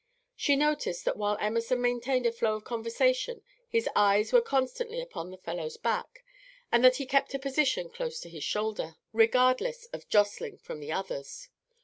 She 0.35 0.55
noticed 0.55 1.05
that 1.05 1.15
while 1.15 1.37
Emerson 1.39 1.79
maintained 1.79 2.25
a 2.25 2.31
flow 2.31 2.55
of 2.55 2.63
conversation 2.63 3.43
his 3.69 3.87
eyes 3.95 4.33
were 4.33 4.41
constantly 4.41 4.99
upon 4.99 5.29
the 5.29 5.37
fellow's 5.37 5.77
back, 5.77 6.25
and 6.71 6.83
that 6.83 6.95
he 6.95 7.05
kept 7.05 7.35
a 7.35 7.37
position 7.37 7.87
close 7.87 8.19
to 8.21 8.29
his 8.31 8.43
shoulder, 8.43 8.95
regardless 9.13 9.85
of 9.93 10.09
jostling 10.09 10.57
from 10.57 10.79
the 10.79 10.91
others. 10.91 11.49